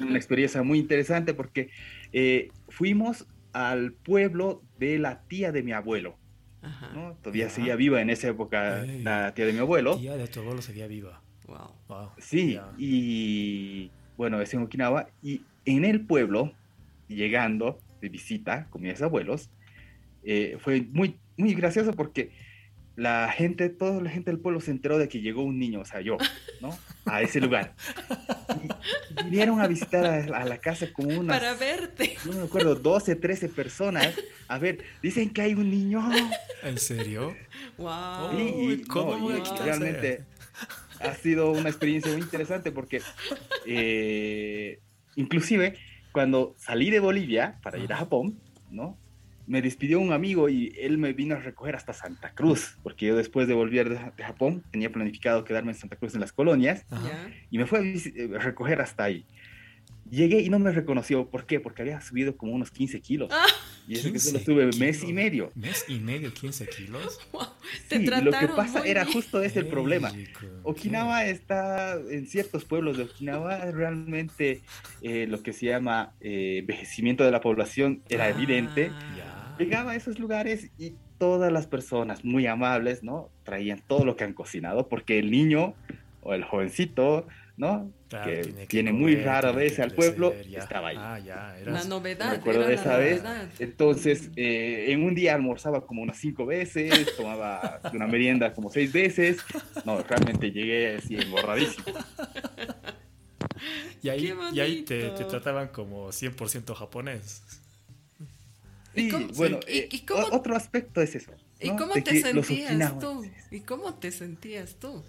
[0.06, 1.70] Una experiencia muy interesante porque
[2.12, 6.16] eh, fuimos al pueblo de la tía de mi abuelo.
[6.94, 7.16] ¿no?
[7.22, 9.96] Todavía seguía viva en esa época la tía de mi abuelo.
[9.96, 11.22] Tía de tu abuelo seguía viva.
[11.46, 12.10] Wow.
[12.18, 15.08] Sí, y bueno, es en Okinawa.
[15.22, 16.52] Y en el pueblo,
[17.08, 19.50] llegando de visita con mis abuelos,
[20.24, 22.30] eh, fue muy, muy gracioso porque
[22.98, 25.84] la gente, toda la gente del pueblo se enteró de que llegó un niño, o
[25.84, 26.16] sea, yo,
[26.60, 26.76] ¿no?
[27.04, 27.76] A ese lugar.
[29.20, 31.38] Y vinieron a visitar a, la casa como unas...
[31.38, 32.16] Para verte.
[32.24, 34.16] No me acuerdo, 12, 13 personas.
[34.48, 36.02] A ver, dicen que hay un niño.
[36.64, 37.36] ¿En serio?
[37.76, 38.36] ¡Wow!
[38.36, 39.30] y, ¿Cómo
[39.64, 40.24] realmente
[40.98, 43.00] ha sido una experiencia muy interesante porque
[43.64, 44.80] eh,
[45.14, 45.78] inclusive
[46.10, 48.40] cuando salí de Bolivia para ir a Japón,
[48.72, 48.98] ¿no?
[49.48, 53.16] Me despidió un amigo y él me vino a recoger hasta Santa Cruz, porque yo
[53.16, 56.84] después de volver de, Japón tenía planificado quedarme en Santa Cruz en las colonias
[57.50, 59.24] y me fue a eh, recoger hasta ahí.
[60.10, 61.28] Llegué y no me reconoció.
[61.28, 61.60] ¿Por qué?
[61.60, 63.30] Porque había subido como unos 15 kilos.
[63.30, 63.46] Ah.
[63.86, 65.50] y eso que solo estuve mes y medio.
[65.54, 67.18] ¿Mes y medio, 15 kilos?
[67.86, 70.10] Sí, lo que pasa era justo ese el problema.
[70.62, 74.62] Okinawa está, en ciertos pueblos de Okinawa, realmente
[75.02, 78.90] eh, lo que se llama eh, envejecimiento de la población era ah, evidente
[79.58, 83.30] llegaba a esos lugares y todas las personas muy amables, ¿no?
[83.44, 85.74] Traían todo lo que han cocinado, porque el niño
[86.22, 87.90] o el jovencito, ¿no?
[88.08, 90.96] que tiene, muy rara vez al pueblo, estaba ahí.
[90.98, 92.30] Ah, ya, La novedad.
[92.30, 93.22] Me acuerdo de esa vez.
[93.58, 98.92] Entonces, eh, en un día almorzaba como unas cinco veces, tomaba una merienda como seis
[98.92, 99.38] veces.
[99.84, 101.84] No, realmente llegué así engorradísimo.
[104.02, 107.42] Y ahí, y ahí te, te, trataban como 100% japonés.
[108.98, 109.88] Sí, bueno, eh,
[110.30, 111.32] otro aspecto es eso.
[111.60, 113.24] ¿Y cómo te sentías tú?
[113.50, 115.04] ¿Y cómo te sentías tú?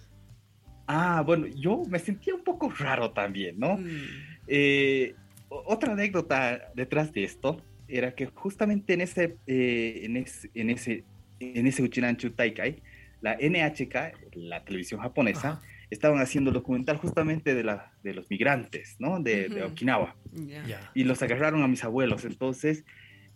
[0.88, 3.78] Ah, bueno, yo me sentía un poco raro también, ¿no?
[3.78, 4.08] Mm.
[4.48, 5.14] Eh,
[5.50, 11.04] otra anécdota detrás de esto era que justamente en ese, eh, en ese, en ese,
[11.40, 12.82] en ese Uchinanchu Taikai,
[13.22, 19.20] la NHK, la televisión japonesa, estaban haciendo documental justamente de, la, de los migrantes, ¿no?
[19.20, 20.16] De, Okinawa.
[20.94, 22.26] Y los agarraron a mis abuelos.
[22.26, 22.86] Entonces,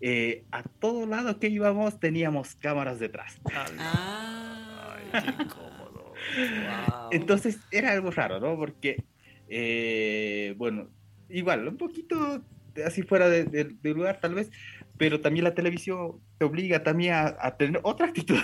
[0.05, 3.39] eh, a todo lado que íbamos teníamos cámaras detrás.
[3.79, 4.97] Ah.
[5.13, 8.57] Ay, qué Entonces era algo raro, ¿no?
[8.57, 9.01] Porque,
[9.47, 10.89] eh, bueno,
[11.29, 12.43] igual, un poquito
[12.85, 14.51] así fuera de, lugar tal vez,
[14.97, 18.39] pero también la televisión te obliga también a, tener otra actitud.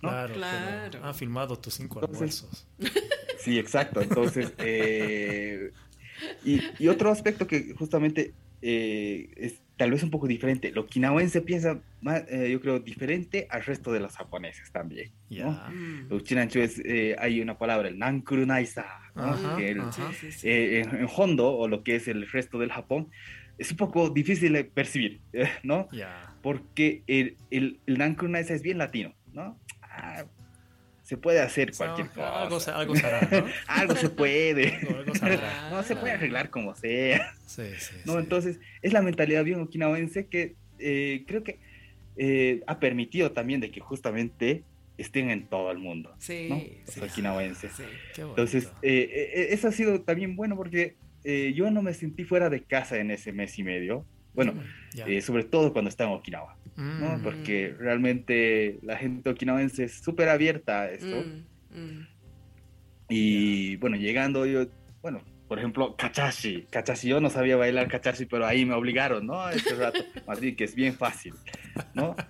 [0.00, 1.00] Claro, claro.
[1.02, 2.68] Ha filmado tus cinco almuerzos.
[3.38, 4.02] Sí, exacto.
[4.02, 5.72] Entonces, eh,
[6.44, 10.72] y, otro aspecto que justamente eh, es tal vez un poco diferente.
[10.72, 15.10] Lo okinawense piensa, más, eh, yo creo, diferente al resto de los japoneses también.
[15.30, 15.58] ¿no?
[16.10, 18.84] Los chinanchu es, eh, hay una palabra, el nankuru naisa,
[19.56, 19.70] que
[20.42, 23.08] eh, en, Hondo, o lo que es el resto del Japón,
[23.56, 25.22] es un poco difícil de percibir,
[25.62, 25.88] ¿no?
[26.42, 29.58] Porque el, el, el nankuru naisa es bien latino, ¿no?
[29.80, 30.26] Ah,
[31.10, 32.76] se puede hacer cualquier cosa.
[32.76, 33.46] Algo, algo, ¿no?
[33.66, 34.78] algo se puede.
[35.70, 37.34] no, se puede arreglar como sea.
[37.46, 38.20] Sí, sí, ¿no?
[38.20, 41.58] Entonces, es la mentalidad bien okinawense que eh, creo que
[42.16, 44.62] eh, ha permitido también de que justamente
[44.98, 46.14] estén en todo el mundo.
[46.20, 46.62] Sí, ¿no?
[46.86, 47.72] Los okinawenses.
[48.16, 50.94] Entonces, eh, eso ha sido también bueno porque
[51.24, 54.06] yo no me sentí fuera de casa en ese mes y medio.
[54.34, 56.56] Bueno, mm, sobre todo cuando estaba en Okinawa.
[56.76, 57.20] ¿no?
[57.22, 61.24] Porque realmente la gente okinawense es súper abierta a esto.
[61.70, 62.08] Mm, mm.
[63.08, 64.66] Y bueno, llegando yo,
[65.02, 66.66] bueno, por ejemplo, kachashi.
[66.70, 69.48] Kachashi, yo no sabía bailar kachashi, pero ahí me obligaron, ¿no?
[69.50, 69.98] Este rato.
[70.26, 71.34] Así que es bien fácil,
[71.94, 72.14] ¿no?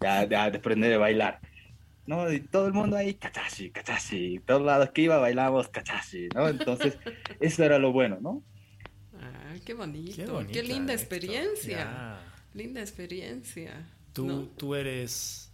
[0.00, 1.40] De, de, aprender a bailar.
[2.06, 2.32] ¿no?
[2.32, 4.38] Y todo el mundo ahí, kachashi, kachashi.
[4.46, 6.48] Todos lados que iba bailamos kachashi, ¿no?
[6.48, 6.96] Entonces,
[7.40, 8.44] eso era lo bueno, ¿no?
[9.68, 10.46] Qué bonito.
[10.50, 12.20] Qué, linda experiencia.
[12.54, 13.86] Linda experiencia.
[14.14, 15.52] Tú, tú eres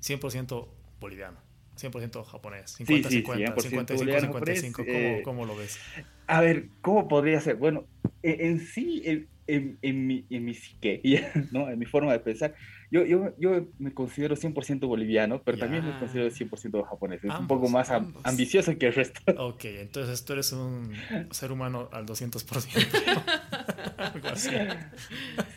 [0.00, 0.66] 100%
[0.98, 1.38] boliviano,
[1.78, 5.78] 100% japonés, 50-50, sí, sí, 55-55, eh, ¿cómo, lo ves?
[6.26, 7.56] A ver, ¿cómo podría ser?
[7.56, 7.84] Bueno,
[8.22, 11.02] e, en, sí, en, en, en, mi, en mi psique,
[11.52, 11.68] ¿no?
[11.68, 12.54] en mi forma de pensar,
[12.90, 17.22] yo, yo, yo me considero 100% boliviano, pero también me considero 100% japonés.
[17.22, 17.90] Es un poco más
[18.24, 19.20] ambicioso que el resto.
[19.40, 20.92] Ok, entonces tú eres un
[21.30, 23.24] ser humano al 200%.
[23.96, 24.50] Algo así.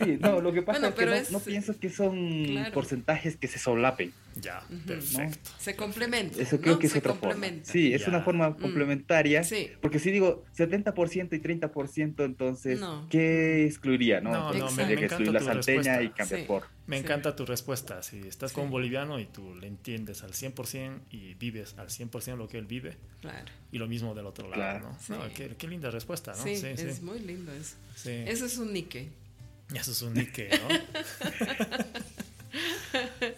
[0.04, 4.14] Sí, no, lo que pasa es que no, pienso que son porcentajes que se solapen.
[4.42, 5.52] Ya, perfecto.
[5.60, 6.42] Se complementan.
[6.42, 7.48] Eso creo que es otra forma.
[7.64, 8.58] Sí, es una forma mm.
[8.58, 9.44] complementaria.
[9.44, 9.70] Sí.
[9.82, 14.22] Porque si digo 70% y 30%, entonces, ¿qué excluiría?
[14.22, 16.64] No, no, no me, que excluir la salteña y cambiar por.
[16.86, 18.04] Me encanta tu respuesta.
[18.04, 22.36] Si estás con un boliviano y tú le entiendes al 100% y vives al 100%
[22.36, 22.98] lo que él vive.
[23.22, 23.52] Claro.
[23.72, 25.34] Y lo mismo del otro lado, ¿no?
[25.34, 26.44] qué, qué, linda respuesta, ¿no?
[26.44, 27.78] Sí, es muy lindo eso.
[28.06, 29.10] Eso es un Nike.
[29.74, 30.68] Eso es un Nike, ¿no?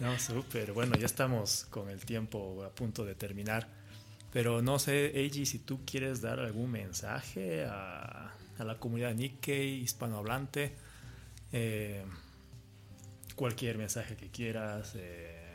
[0.00, 0.72] no, súper.
[0.72, 3.68] Bueno, ya estamos con el tiempo a punto de terminar.
[4.32, 9.80] Pero no sé, Eiji, si tú quieres dar algún mensaje a, a la comunidad Nikkei
[9.80, 10.72] hispanohablante.
[11.52, 12.04] Eh,
[13.36, 14.94] cualquier mensaje que quieras.
[14.96, 15.46] Eh,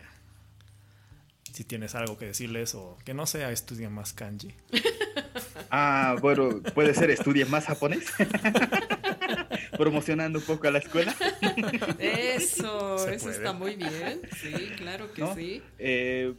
[1.51, 4.53] si tienes algo que decirles o que no sea estudien más kanji.
[5.73, 8.11] Ah, bueno, puede ser estudien más japonés.
[9.77, 11.15] Promocionando un poco a la escuela.
[11.97, 14.21] Eso, eso está muy bien.
[14.35, 15.63] Sí, claro que sí.
[15.79, 16.33] Eh,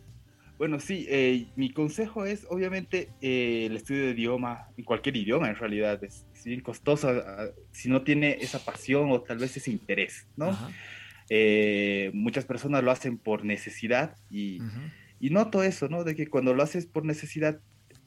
[0.59, 5.57] bueno, sí, eh, mi consejo es obviamente el estudio de idioma, en cualquier idioma en
[5.57, 10.27] realidad, es, bien costoso ah, si no tiene esa pasión o tal vez ese interés,
[10.37, 10.57] ¿no?
[11.29, 14.61] Eh, muchas personas lo hacen por necesidad y,
[15.21, 16.05] y, noto eso, ¿no?
[16.05, 17.61] De que cuando lo haces por necesidad,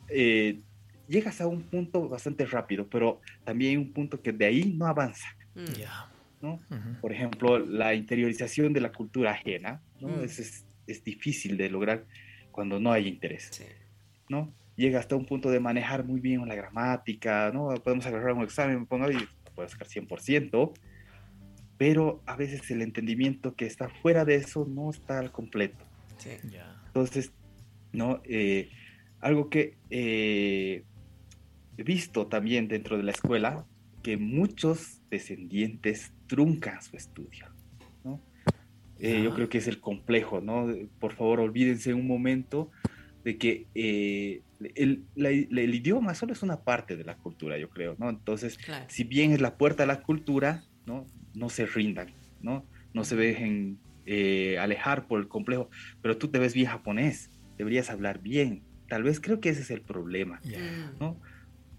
[0.10, 0.62] eh,
[1.08, 4.88] llegas a un punto bastante rápido, pero también hay un punto que de ahí no
[4.88, 5.28] avanza.
[5.56, 5.66] Mm.
[6.42, 6.60] ¿no?
[7.02, 10.10] Por ejemplo, la interiorización de la cultura ajena, ¿no?
[10.10, 10.24] Mm.
[10.24, 12.06] es, es, difícil de lograr
[12.52, 13.64] cuando no hay interés,
[14.30, 14.54] ¿no?
[14.76, 17.74] Llega hasta un punto de manejar muy bien la gramática, ¿no?
[17.84, 19.18] Podemos agarrar un examen, me pongo y
[19.56, 20.74] puedo sacar 100%,
[21.78, 25.84] pero a veces el entendimiento que está fuera de eso no está al completo.
[26.18, 26.30] Sí.
[26.88, 27.34] Entonces,
[27.92, 28.22] ¿no?
[28.24, 28.70] Eh,
[29.20, 30.84] algo que eh,
[31.78, 33.66] he visto también dentro de la escuela,
[34.04, 37.48] que muchos descendientes truncan su estudio.
[38.04, 38.22] ¿no?
[39.00, 40.68] Eh, yo creo que es el complejo, ¿no?
[41.00, 42.72] Por favor, olvídense un momento
[43.24, 48.10] de que el, el, idioma solo es una parte de la cultura, yo creo, ¿no?
[48.10, 51.08] Entonces, si bien es la puerta a la cultura, ¿no?
[51.36, 52.66] No se rindan, ¿no?
[52.94, 53.80] No se dejen
[54.60, 55.70] alejar por el complejo,
[56.02, 58.62] pero tú te ves bien japonés, deberías hablar bien.
[58.88, 60.40] Tal vez creo que ese es el problema,
[61.00, 61.20] ¿no?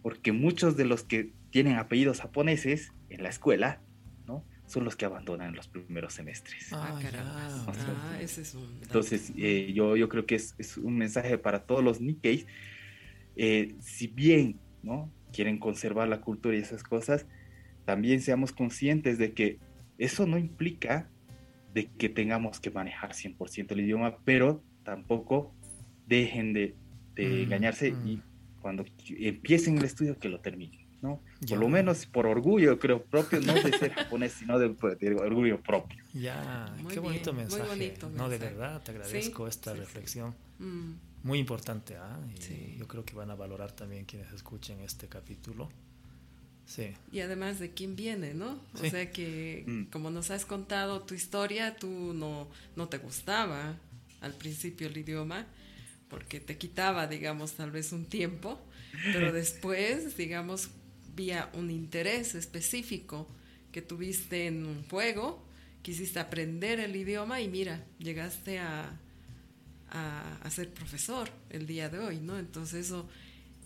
[0.03, 3.81] Porque muchos de los que tienen apellidos japoneses en la escuela,
[4.27, 4.45] ¿no?
[4.66, 6.73] Son los que abandonan los primeros semestres.
[6.73, 7.64] Ah, caramba.
[7.69, 8.79] Ah, ese es un...
[8.83, 12.47] Entonces, eh, yo, yo creo que es, es, un mensaje para todos los Nikkeis.
[13.37, 15.11] Eh, si bien, ¿no?
[15.33, 17.27] Quieren conservar la cultura y esas cosas,
[17.87, 19.59] también seamos conscientes de que
[19.96, 21.09] eso no implica
[21.72, 25.55] de que tengamos que manejar 100% el idioma, pero tampoco
[26.07, 26.75] dejen de,
[27.14, 28.09] de mm, engañarse mm.
[28.09, 28.22] y
[28.61, 31.20] cuando empiecen el estudio que lo terminen, ¿no?
[31.49, 34.75] Por lo menos por orgullo, creo, propio, no de ser japonés, sino de,
[35.20, 36.03] orgullo propio.
[36.12, 37.94] Ya, qué bonito mensaje.
[38.14, 40.35] no, de verdad, te agradezco esta reflexión.
[40.59, 40.94] Mm.
[41.22, 42.18] Muy importante, ¿ah?
[42.79, 45.68] Yo creo que van a valorar también quienes escuchen este capítulo.
[46.66, 46.92] Sí.
[47.12, 48.61] Y además de quién viene, ¿no?
[48.74, 53.79] O sea que, como nos has contado tu historia, tú no, no te gustaba
[54.20, 55.46] al principio el idioma,
[56.09, 58.61] porque te quitaba, digamos, tal vez un tiempo,
[59.12, 60.70] pero después, digamos,
[61.14, 63.29] vía un interés específico
[63.72, 65.44] que tuviste en un juego,
[65.83, 68.98] quisiste aprender el idioma y mira, llegaste a,
[69.90, 72.38] a, ser profesor el día de hoy, ¿no?
[72.38, 73.09] Entonces eso,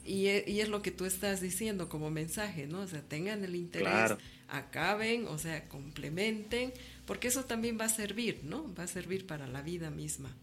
[0.04, 2.80] y es, y es, lo que tú estás diciendo como mensaje, ¿no?
[2.80, 4.14] O sea, tengan el interés,
[4.48, 6.72] acaben, o sea, complementen,
[7.06, 8.72] porque eso también va a servir, ¿no?
[8.74, 10.34] Va a servir para la vida misma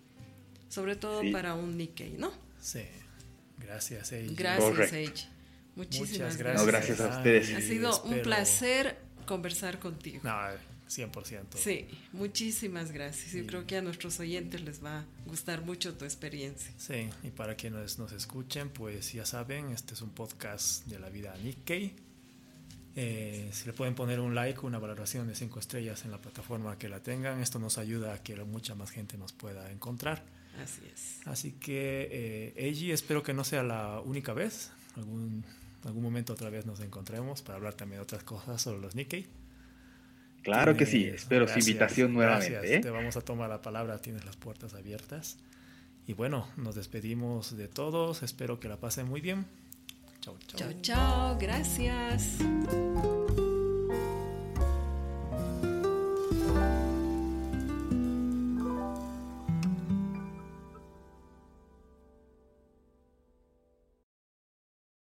[0.69, 2.31] sobre todo para un Nikkei, ¿no?
[2.59, 2.83] Sí.
[3.57, 4.35] Gracias, Eiji.
[4.35, 5.27] Gracias, Eiji.
[5.75, 6.67] Muchísimas gracias.
[6.67, 7.53] gracias a ustedes.
[7.53, 10.21] Ha sido un placer conversar contigo.
[10.23, 10.37] No,
[10.89, 11.57] 100%.
[11.57, 13.33] Sí, muchísimas gracias.
[13.33, 16.71] Yo creo que a nuestros oyentes les va a gustar mucho tu experiencia.
[16.77, 21.09] Sí, y para quienes nos escuchen, pues ya saben, este es un podcast de la
[21.09, 21.93] vida Nikkei.
[22.99, 26.79] Eh, si le pueden poner un like, una valoración de 5 estrellas en la plataforma
[26.79, 30.25] que la tengan, esto nos ayuda a que mucha más gente nos pueda encontrar.
[30.63, 31.19] Así es.
[31.27, 34.71] Así que, eh, Eiji, espero que no sea la única vez.
[34.95, 35.45] Algún,
[35.83, 39.27] algún momento otra vez nos encontremos para hablar también de otras cosas sobre los Nikkei.
[40.47, 42.75] Claro que sí, espero su invitación nuevamente.
[42.75, 42.79] ¿eh?
[42.79, 45.37] Te vamos a tomar la palabra, tienes las puertas abiertas.
[46.07, 49.45] Y bueno, nos despedimos de todos, espero que la pasen muy bien.
[50.21, 50.59] Chao, chao.
[50.59, 52.37] Chao, chao, gracias.